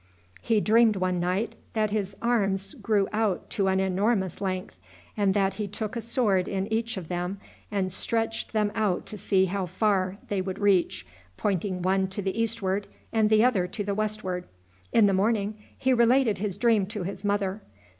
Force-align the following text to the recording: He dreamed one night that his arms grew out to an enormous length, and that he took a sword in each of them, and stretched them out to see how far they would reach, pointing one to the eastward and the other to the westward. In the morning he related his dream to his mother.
He 0.41 0.61
dreamed 0.61 0.95
one 0.95 1.19
night 1.19 1.53
that 1.73 1.91
his 1.91 2.15
arms 2.23 2.73
grew 2.73 3.07
out 3.13 3.51
to 3.51 3.67
an 3.67 3.79
enormous 3.79 4.41
length, 4.41 4.73
and 5.15 5.35
that 5.35 5.53
he 5.61 5.67
took 5.67 5.95
a 5.95 6.01
sword 6.01 6.47
in 6.47 6.65
each 6.73 6.97
of 6.97 7.07
them, 7.07 7.39
and 7.69 7.91
stretched 7.93 8.51
them 8.51 8.71
out 8.73 9.05
to 9.05 9.15
see 9.15 9.45
how 9.45 9.67
far 9.67 10.17
they 10.27 10.41
would 10.41 10.57
reach, 10.57 11.05
pointing 11.37 11.83
one 11.83 12.07
to 12.07 12.23
the 12.23 12.41
eastward 12.41 12.87
and 13.13 13.29
the 13.29 13.43
other 13.43 13.67
to 13.67 13.83
the 13.83 13.93
westward. 13.93 14.45
In 14.91 15.05
the 15.05 15.13
morning 15.13 15.59
he 15.77 15.93
related 15.93 16.39
his 16.39 16.57
dream 16.57 16.87
to 16.87 17.03
his 17.03 17.23
mother. 17.23 17.61